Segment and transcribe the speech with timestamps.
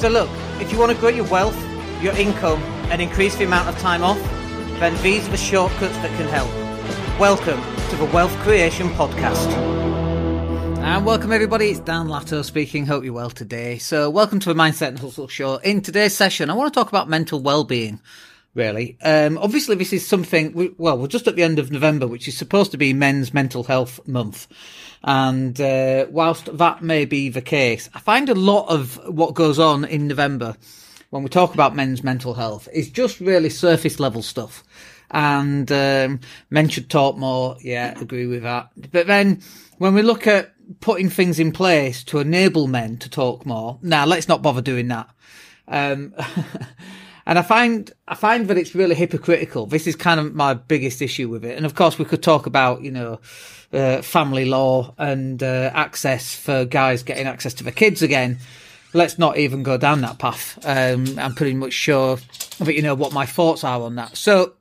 [0.00, 0.30] So look,
[0.62, 1.54] if you want to grow your wealth,
[2.02, 4.18] your income, and increase the amount of time off,
[4.80, 6.48] then these are the shortcuts that can help.
[7.20, 7.60] Welcome
[7.90, 9.46] to the Wealth Creation Podcast.
[10.78, 12.86] And welcome everybody, it's Dan Latto speaking.
[12.86, 13.76] Hope you're well today.
[13.76, 15.56] So welcome to the Mindset and Hustle show.
[15.56, 18.00] In today's session, I want to talk about mental well-being.
[18.52, 20.52] Really, um, obviously, this is something.
[20.52, 23.32] We, well, we're just at the end of November, which is supposed to be Men's
[23.32, 24.48] Mental Health Month,
[25.04, 29.60] and uh, whilst that may be the case, I find a lot of what goes
[29.60, 30.56] on in November
[31.10, 34.64] when we talk about men's mental health is just really surface level stuff.
[35.10, 37.56] And um, men should talk more.
[37.60, 38.70] Yeah, agree with that.
[38.92, 39.42] But then
[39.78, 44.06] when we look at putting things in place to enable men to talk more, now
[44.06, 45.10] let's not bother doing that.
[45.66, 46.14] Um,
[47.26, 49.66] And I find I find that it's really hypocritical.
[49.66, 51.56] This is kind of my biggest issue with it.
[51.56, 53.20] And of course, we could talk about you know
[53.72, 58.38] uh, family law and uh, access for guys getting access to the kids again.
[58.92, 60.58] Let's not even go down that path.
[60.64, 62.18] Um, I'm pretty much sure
[62.58, 64.16] that you know what my thoughts are on that.
[64.16, 64.54] So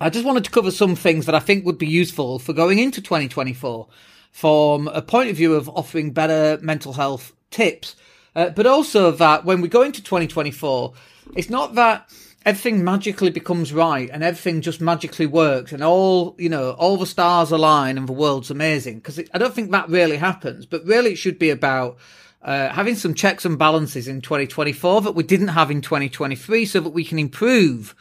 [0.00, 2.78] I just wanted to cover some things that I think would be useful for going
[2.78, 3.88] into 2024
[4.34, 7.94] from a point of view of offering better mental health tips,
[8.36, 10.92] uh, but also that when we go into 2024
[11.36, 12.08] it's not that
[12.44, 17.06] everything magically becomes right and everything just magically works and all you know all the
[17.06, 20.66] stars align and the world's amazing because i don't think that really happens.
[20.66, 21.98] But really it should be about
[22.44, 26.80] uh, having some checks and balances in 2024 that we didn't have in 2023 so
[26.80, 27.94] that we can improve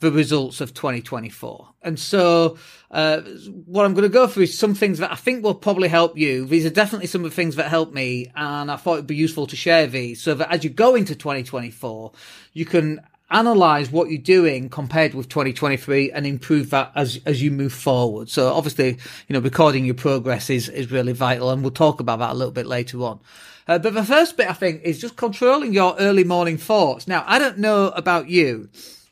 [0.00, 1.68] the results of 2024.
[1.82, 2.58] And so,
[2.90, 3.20] uh,
[3.66, 6.18] what I'm going to go through is some things that I think will probably help
[6.18, 6.46] you.
[6.46, 8.30] These are definitely some of the things that help me.
[8.34, 11.14] And I thought it'd be useful to share these so that as you go into
[11.14, 12.12] 2024,
[12.52, 17.50] you can analyze what you're doing compared with 2023 and improve that as as you
[17.50, 18.28] move forward.
[18.28, 18.98] So obviously,
[19.28, 22.34] you know, recording your progress is is really vital, and we'll talk about that a
[22.34, 23.20] little bit later on.
[23.68, 27.06] Uh, but the first bit, I think, is just controlling your early morning thoughts.
[27.06, 28.68] Now, I don't know about you,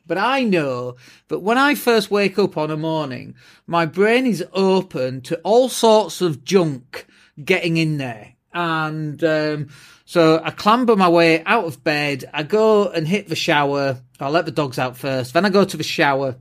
[0.09, 0.97] but I know
[1.29, 3.37] that when I first wake up on a morning,
[3.67, 7.07] my brain is open to all sorts of junk
[7.45, 8.35] getting in there.
[8.53, 9.69] And um,
[10.05, 12.25] so I clamber my way out of bed.
[12.33, 14.01] I go and hit the shower.
[14.19, 15.35] I'll let the dogs out first.
[15.35, 16.37] Then I go to the shower.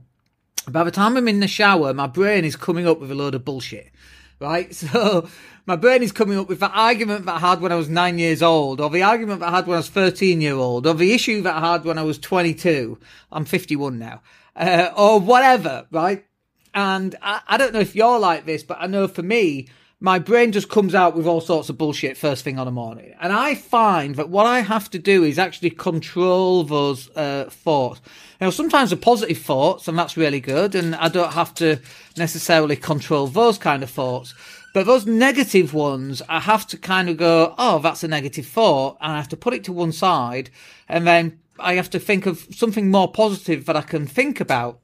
[0.66, 3.34] By the time I'm in the shower, my brain is coming up with a load
[3.34, 3.90] of bullshit.
[4.40, 4.74] Right?
[4.74, 5.28] So
[5.66, 8.18] my brain is coming up with the argument that I had when I was nine
[8.18, 10.94] years old, or the argument that I had when I was 13 year old, or
[10.94, 12.98] the issue that I had when I was 22.
[13.30, 14.22] I'm 51 now.
[14.56, 16.24] Uh, or whatever, right?
[16.74, 19.68] And I, I don't know if you're like this, but I know for me,
[20.00, 23.14] my brain just comes out with all sorts of bullshit first thing on the morning.
[23.20, 28.00] And I find that what I have to do is actually control those uh, thoughts.
[28.40, 31.80] Now, sometimes the positive thoughts, and that's really good, and I don't have to
[32.16, 34.34] necessarily control those kind of thoughts.
[34.72, 38.98] But those negative ones, I have to kind of go, oh, that's a negative thought,
[39.00, 40.50] and I have to put it to one side,
[40.88, 44.78] and then I have to think of something more positive that I can think about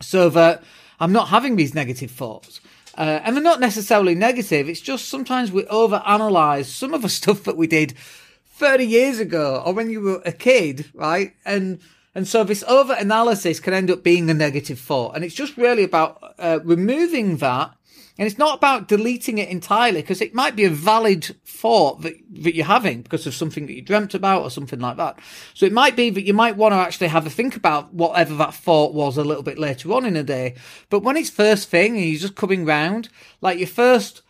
[0.00, 0.62] so that
[1.00, 2.62] I'm not having these negative thoughts.
[2.98, 7.44] Uh, and they're not necessarily negative, it's just sometimes we overanalyze some of the stuff
[7.44, 7.94] that we did
[8.56, 11.32] 30 years ago or when you were a kid, right?
[11.44, 11.78] And
[12.14, 15.14] and so this over analysis can end up being a negative thought.
[15.14, 17.77] And it's just really about uh, removing that
[18.18, 22.14] and it's not about deleting it entirely because it might be a valid thought that,
[22.42, 25.20] that you're having because of something that you dreamt about or something like that.
[25.54, 28.34] So it might be that you might want to actually have a think about whatever
[28.34, 30.56] that thought was a little bit later on in the day.
[30.90, 33.08] But when it's first thing and you're just coming round,
[33.40, 34.22] like your first,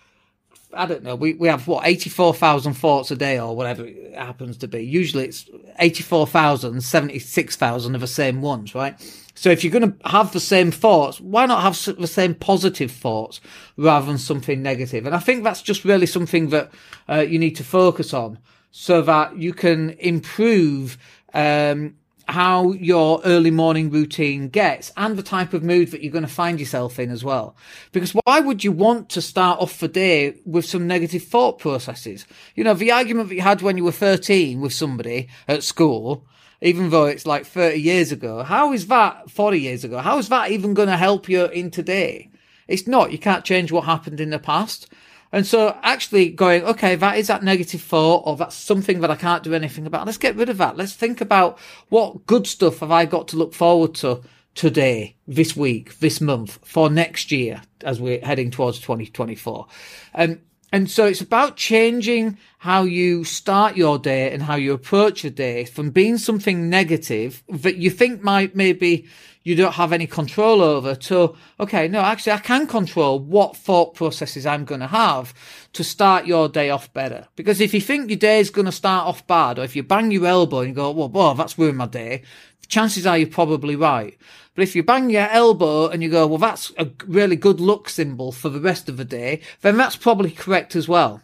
[0.73, 4.59] I don't know, we, we have what, 84,000 thoughts a day or whatever it happens
[4.59, 4.85] to be.
[4.85, 5.49] Usually it's
[5.79, 8.95] 84,000, 76,000 of the same ones, right?
[9.35, 12.91] So if you're going to have the same thoughts, why not have the same positive
[12.91, 13.41] thoughts
[13.77, 15.07] rather than something negative?
[15.07, 16.71] And I think that's just really something that
[17.09, 18.39] uh, you need to focus on
[18.71, 20.99] so that you can improve
[21.35, 21.95] um,
[22.29, 26.29] how your early morning routine gets and the type of mood that you're going to
[26.29, 27.57] find yourself in as well.
[27.93, 32.27] Because why would you want to start off the day with some negative thought processes?
[32.55, 36.27] You know, the argument that you had when you were 13 with somebody at school,
[36.61, 38.43] even though it's like 30 years ago.
[38.43, 39.99] How is that 40 years ago?
[39.99, 42.31] How is that even going to help you in today?
[42.67, 43.13] It's not.
[43.13, 44.93] You can't change what happened in the past.
[45.33, 49.17] And so actually going, okay, that is that negative thought or that's something that I
[49.17, 50.07] can't do anything about.
[50.07, 50.77] Let's get rid of that.
[50.77, 51.59] Let's think about
[51.89, 54.23] what good stuff have I got to look forward to
[54.55, 59.67] today, this week, this month, for next year as we're heading towards 2024.
[60.15, 60.41] And um,
[60.71, 65.31] and so it's about changing how you start your day and how you approach your
[65.31, 69.07] day from being something negative that you think might maybe
[69.45, 73.95] you don't have any control over to, okay, no, actually I can control what thought
[73.95, 75.33] processes I'm going to have
[75.79, 77.29] to start your day off better.
[77.37, 79.85] Because if you think your day is going to start off bad, or if you
[79.85, 82.23] bang your elbow and you go, well, well, that's ruined my day,
[82.67, 84.19] chances are you're probably right.
[84.57, 87.89] But if you bang your elbow and you go, well, that's a really good luck
[87.89, 91.23] symbol for the rest of the day, then that's probably correct as well.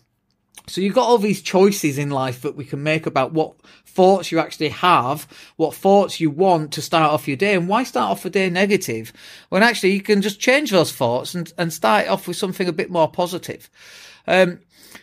[0.66, 3.54] So you've got all these choices in life that we can make about what
[3.84, 7.84] thoughts you actually have, what thoughts you want to start off your day, and why
[7.84, 9.12] start off a day negative
[9.50, 12.72] when actually you can just change those thoughts and, and start off with something a
[12.72, 13.68] bit more positive.
[14.26, 14.60] Um,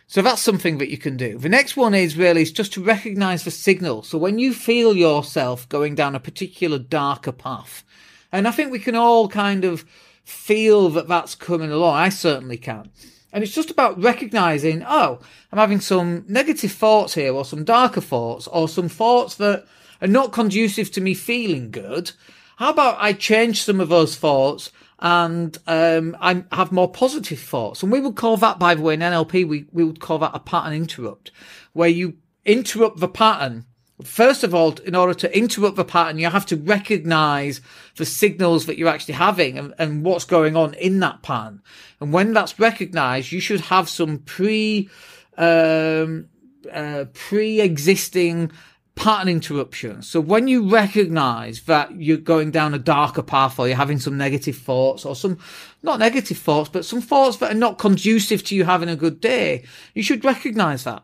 [0.07, 1.37] so that's something that you can do.
[1.37, 4.03] The next one is really is just to recognize the signal.
[4.03, 7.83] So when you feel yourself going down a particular darker path,
[8.31, 9.85] and I think we can all kind of
[10.23, 11.95] feel that that's coming along.
[11.95, 12.89] I certainly can.
[13.33, 15.19] And it's just about recognizing, oh,
[15.51, 19.65] I'm having some negative thoughts here or some darker thoughts or some thoughts that
[20.01, 22.11] are not conducive to me feeling good.
[22.57, 27.83] How about I change some of those thoughts and um, I have more positive thoughts?
[27.83, 30.31] And we would call that, by the way, in NLP, we, we would call that
[30.33, 31.31] a pattern interrupt,
[31.73, 33.65] where you interrupt the pattern
[34.03, 37.61] First of all, in order to interrupt the pattern, you have to recognize
[37.97, 41.61] the signals that you're actually having and, and what's going on in that pattern.
[41.99, 44.89] And when that's recognized, you should have some pre,
[45.37, 46.29] um,
[46.71, 48.51] uh, pre-existing
[48.95, 50.07] pattern interruptions.
[50.07, 54.17] So when you recognize that you're going down a darker path or you're having some
[54.17, 55.39] negative thoughts or some,
[55.81, 59.21] not negative thoughts, but some thoughts that are not conducive to you having a good
[59.21, 59.63] day,
[59.95, 61.03] you should recognize that.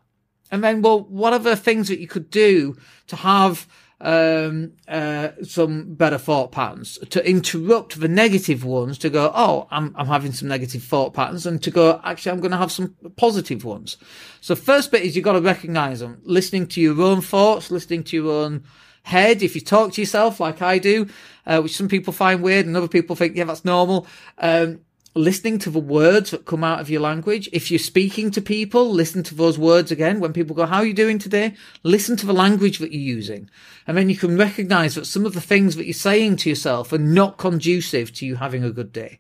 [0.52, 2.78] And then, well, what are the things that you could do
[3.08, 3.68] to have
[4.00, 9.96] um, uh, some better thought patterns to interrupt the negative ones to go, oh, I'm,
[9.98, 12.96] I'm having some negative thought patterns and to go, actually, I'm going to have some
[13.16, 13.98] positive ones.
[14.40, 18.04] So first bit is you've got to recognize them, listening to your own thoughts, listening
[18.06, 18.64] to your own
[19.04, 19.42] head.
[19.42, 21.08] If you talk to yourself like I do,
[21.46, 24.06] uh, which some people find weird and other people think, yeah, that's normal.
[24.38, 24.82] Um,
[25.18, 27.50] listening to the words that come out of your language.
[27.52, 30.20] If you're speaking to people, listen to those words again.
[30.20, 31.56] When people go, how are you doing today?
[31.84, 33.50] Listen to the language that you're using.
[33.86, 36.94] And then you can recognize that some of the things that you're saying to yourself
[36.94, 39.20] are not conducive to you having a good day.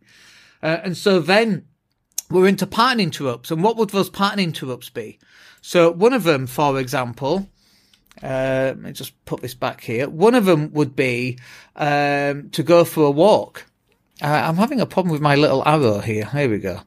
[0.62, 1.66] Uh, and so then
[2.30, 3.52] we're into pattern interrupts.
[3.52, 5.20] And what would those pattern interrupts be?
[5.62, 7.50] So one of them, for example,
[8.24, 10.10] uh, let me just put this back here.
[10.10, 11.38] One of them would be
[11.76, 13.66] um, to go for a walk.
[14.22, 16.26] Uh, I'm having a problem with my little arrow here.
[16.26, 16.82] Here we go.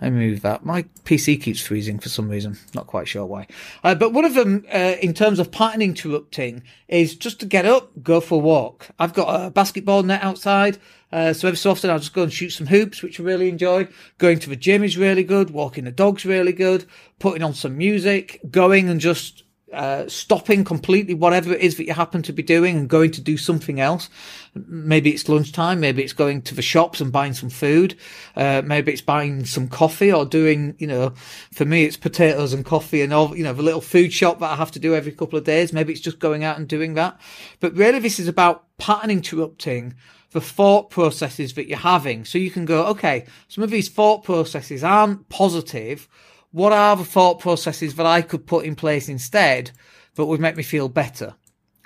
[0.00, 0.64] Me move that.
[0.64, 2.56] My PC keeps freezing for some reason.
[2.72, 3.48] Not quite sure why.
[3.82, 7.66] Uh, but one of them, uh, in terms of pattern interrupting, is just to get
[7.66, 8.90] up, go for a walk.
[9.00, 10.78] I've got a basketball net outside.
[11.10, 13.48] Uh, so every so often I'll just go and shoot some hoops, which I really
[13.48, 13.88] enjoy.
[14.18, 15.50] Going to the gym is really good.
[15.50, 16.84] Walking the dog's really good.
[17.18, 19.42] Putting on some music, going and just
[19.72, 23.20] uh, stopping completely whatever it is that you happen to be doing and going to
[23.20, 24.08] do something else.
[24.54, 25.80] Maybe it's lunchtime.
[25.80, 27.94] Maybe it's going to the shops and buying some food.
[28.34, 31.10] Uh, maybe it's buying some coffee or doing, you know,
[31.52, 34.50] for me, it's potatoes and coffee and all, you know, the little food shop that
[34.50, 35.72] I have to do every couple of days.
[35.72, 37.20] Maybe it's just going out and doing that.
[37.60, 39.94] But really, this is about pattern interrupting
[40.30, 42.24] the thought processes that you're having.
[42.24, 46.08] So you can go, okay, some of these thought processes aren't positive
[46.50, 49.70] what are the thought processes that I could put in place instead
[50.14, 51.34] that would make me feel better?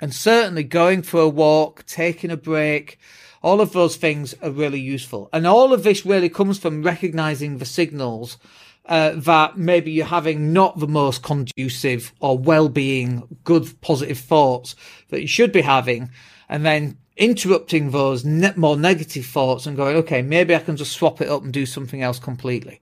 [0.01, 2.99] And certainly going for a walk, taking a break,
[3.41, 5.29] all of those things are really useful.
[5.33, 8.37] And all of this really comes from recognizing the signals
[8.85, 14.75] uh, that maybe you're having not the most conducive or well-being, good, positive thoughts
[15.09, 16.09] that you should be having,
[16.49, 20.93] and then interrupting those ne- more negative thoughts and going, okay, maybe I can just
[20.93, 22.81] swap it up and do something else completely.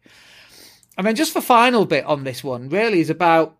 [0.97, 3.57] And then just the final bit on this one really is about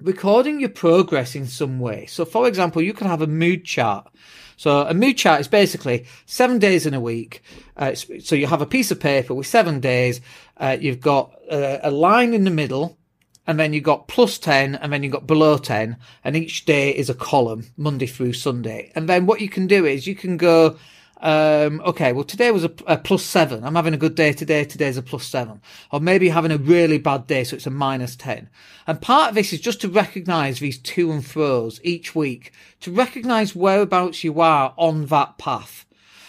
[0.00, 2.06] recording your progress in some way.
[2.06, 4.08] So, for example, you can have a mood chart.
[4.56, 7.42] So, a mood chart is basically seven days in a week.
[7.76, 10.20] Uh, so, you have a piece of paper with seven days.
[10.56, 12.98] Uh, you've got uh, a line in the middle,
[13.46, 16.90] and then you've got plus 10, and then you've got below 10, and each day
[16.90, 18.92] is a column, Monday through Sunday.
[18.94, 20.76] And then what you can do is you can go
[21.18, 23.64] um, okay, well, today was a, a, plus seven.
[23.64, 24.64] I'm having a good day today.
[24.64, 25.62] Today's a plus seven.
[25.90, 28.50] Or maybe having a really bad day, so it's a minus 10.
[28.86, 32.92] And part of this is just to recognize these to and fro's each week, to
[32.92, 35.86] recognize whereabouts you are on that path.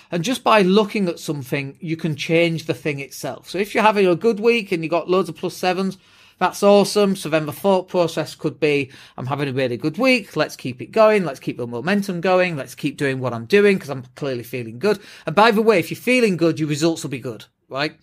[0.10, 3.50] And just by looking at something, you can change the thing itself.
[3.50, 5.98] So if you're having a good week and you've got loads of plus sevens,
[6.38, 7.16] that's awesome.
[7.16, 10.36] So then the thought process could be, I'm having a really good week.
[10.36, 11.26] Let's keep it going.
[11.26, 12.56] Let's keep the momentum going.
[12.56, 15.00] Let's keep doing what I'm doing because I'm clearly feeling good.
[15.26, 17.98] And by the way, if you're feeling good, your results will be good, right?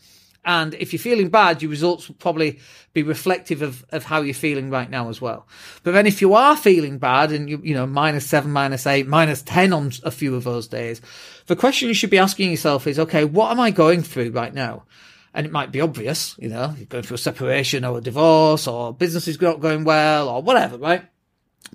[0.44, 2.58] And if you're feeling bad, your results will probably
[2.92, 5.46] be reflective of, of how you're feeling right now as well.
[5.84, 9.06] But then if you are feeling bad and you, you know, minus seven, minus eight,
[9.06, 11.00] minus 10 on a few of those days,
[11.46, 14.52] the question you should be asking yourself is, okay, what am I going through right
[14.52, 14.84] now?
[15.34, 18.68] And it might be obvious, you know, you're going through a separation or a divorce
[18.68, 21.04] or business is not going well or whatever, right?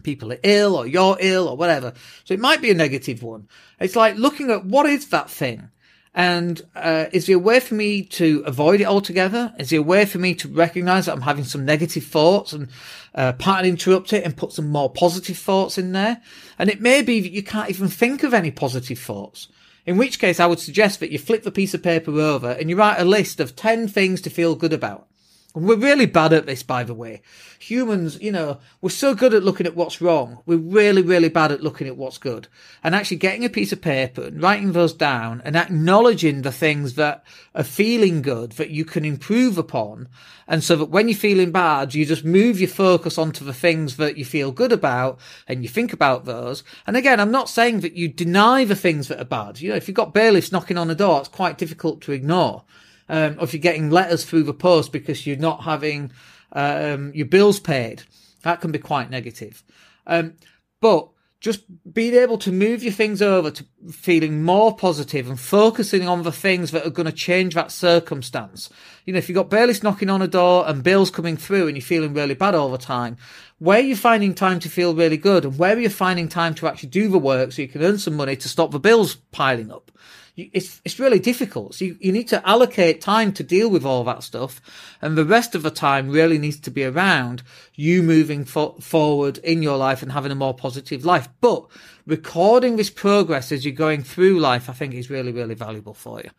[0.02, 1.94] People are ill or you're ill or whatever.
[2.24, 3.50] So it might be a negative one.
[3.80, 5.70] It's like looking at what is that thing?
[6.16, 9.54] And uh, is there a way for me to avoid it altogether?
[9.60, 12.70] Is there a way for me to recognize that I'm having some negative thoughts and
[13.14, 16.22] uh, pattern interrupt it and put some more positive thoughts in there?
[16.58, 19.50] And it may be that you can't even think of any positive thoughts.
[19.90, 22.70] In which case, I would suggest that you flip the piece of paper over and
[22.70, 25.08] you write a list of 10 things to feel good about.
[25.56, 27.24] We're really bad at this, by the way.
[27.58, 30.44] Humans, you know, we're so good at looking at what's wrong.
[30.46, 32.48] We're really, really bad at looking at what's good.
[32.84, 36.94] And actually getting a piece of paper and writing those down and acknowledging the things
[36.96, 37.24] that
[37.56, 40.08] are feeling good that you can improve upon.
[40.48, 43.98] And so that when you're feeling bad, you just move your focus onto the things
[43.98, 46.64] that you feel good about and you think about those.
[46.86, 49.60] And again, I'm not saying that you deny the things that are bad.
[49.60, 52.66] You know, if you've got bailiffs knocking on the door, it's quite difficult to ignore
[53.10, 56.12] um, or if you're getting letters through the post because you're not having
[56.54, 58.04] um, your bills paid,
[58.44, 59.64] that can be quite negative.
[60.08, 60.36] Um,
[60.80, 61.10] but
[61.42, 61.62] just
[61.94, 66.34] being able to move your things over to feeling more positive and focusing on the
[66.34, 68.70] things that are going to change that circumstance.
[69.06, 71.78] You know, if you've got bailiffs knocking on a door and bills coming through and
[71.78, 73.16] you're feeling really bad all the time,
[73.58, 76.54] where are you finding time to feel really good and where are you finding time
[76.56, 79.16] to actually do the work so you can earn some money to stop the bills
[79.32, 79.92] piling up?
[80.54, 81.76] It's it's really difficult.
[81.76, 84.62] So you, you need to allocate time to deal with all that stuff,
[85.02, 87.44] and the rest of the time really needs to be around
[87.76, 91.30] you moving fo- forward in your life and having a more positive life.
[91.42, 91.66] But
[92.06, 96.22] recording this progress as you're going through life, I think is really really valuable for
[96.22, 96.30] you.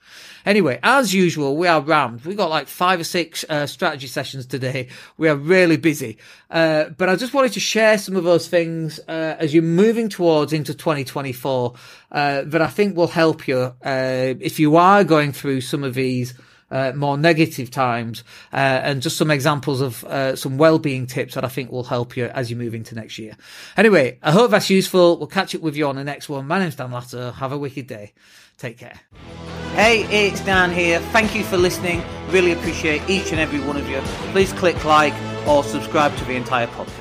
[0.46, 2.24] Anyway, as usual, we are rammed.
[2.24, 4.88] We've got like five or six uh, strategy sessions today.
[5.16, 6.18] We are really busy,
[6.50, 10.08] uh, but I just wanted to share some of those things uh, as you're moving
[10.08, 11.74] towards into 2024
[12.12, 15.94] uh, that I think will help you uh, if you are going through some of
[15.94, 16.34] these.
[16.72, 21.44] Uh, more negative times, uh, and just some examples of uh, some well-being tips that
[21.44, 23.36] I think will help you as you move into next year.
[23.76, 25.18] Anyway, I hope that's useful.
[25.18, 26.46] We'll catch up with you on the next one.
[26.46, 27.34] My name's Dan Latto.
[27.34, 28.12] Have a wicked day.
[28.56, 29.00] Take care.
[29.74, 31.00] Hey, it's Dan here.
[31.10, 32.04] Thank you for listening.
[32.28, 34.00] Really appreciate each and every one of you.
[34.30, 35.14] Please click like
[35.48, 36.99] or subscribe to the entire podcast.